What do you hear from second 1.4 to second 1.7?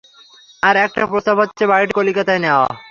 হচ্ছে,